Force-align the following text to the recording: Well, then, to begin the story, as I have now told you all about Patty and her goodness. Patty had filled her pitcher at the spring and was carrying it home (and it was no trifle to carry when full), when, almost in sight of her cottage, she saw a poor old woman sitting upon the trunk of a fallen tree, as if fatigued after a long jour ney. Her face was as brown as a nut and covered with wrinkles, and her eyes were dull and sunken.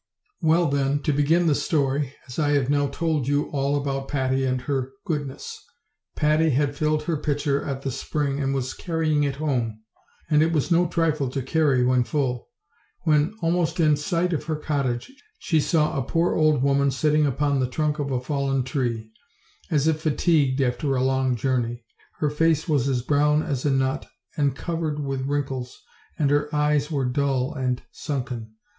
Well, 0.41 0.65
then, 0.67 1.03
to 1.03 1.13
begin 1.13 1.45
the 1.45 1.53
story, 1.53 2.15
as 2.27 2.39
I 2.39 2.53
have 2.53 2.71
now 2.71 2.87
told 2.87 3.27
you 3.27 3.51
all 3.51 3.75
about 3.75 4.07
Patty 4.07 4.43
and 4.45 4.59
her 4.61 4.93
goodness. 5.05 5.63
Patty 6.15 6.49
had 6.49 6.75
filled 6.75 7.03
her 7.03 7.15
pitcher 7.17 7.63
at 7.63 7.83
the 7.83 7.91
spring 7.91 8.39
and 8.39 8.51
was 8.51 8.73
carrying 8.73 9.23
it 9.23 9.35
home 9.35 9.83
(and 10.27 10.41
it 10.41 10.53
was 10.53 10.71
no 10.71 10.87
trifle 10.87 11.29
to 11.29 11.43
carry 11.43 11.83
when 11.85 12.03
full), 12.03 12.47
when, 13.03 13.35
almost 13.43 13.79
in 13.79 13.95
sight 13.95 14.33
of 14.33 14.45
her 14.45 14.55
cottage, 14.55 15.11
she 15.37 15.59
saw 15.61 15.95
a 15.95 16.01
poor 16.03 16.33
old 16.33 16.63
woman 16.63 16.89
sitting 16.89 17.27
upon 17.27 17.59
the 17.59 17.67
trunk 17.69 17.99
of 17.99 18.09
a 18.09 18.19
fallen 18.19 18.63
tree, 18.63 19.11
as 19.69 19.85
if 19.85 20.01
fatigued 20.01 20.61
after 20.61 20.95
a 20.95 21.03
long 21.03 21.35
jour 21.35 21.59
ney. 21.59 21.85
Her 22.17 22.31
face 22.31 22.67
was 22.67 22.87
as 22.87 23.03
brown 23.03 23.43
as 23.43 23.65
a 23.65 23.69
nut 23.71 24.07
and 24.35 24.55
covered 24.55 24.99
with 24.99 25.27
wrinkles, 25.27 25.79
and 26.17 26.31
her 26.31 26.49
eyes 26.55 26.89
were 26.89 27.05
dull 27.05 27.53
and 27.53 27.83
sunken. 27.91 28.55